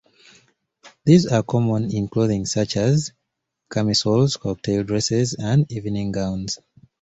[1.05, 3.11] These are common in clothing such as
[3.71, 6.57] camisoles, cocktail dresses, and evening gowns.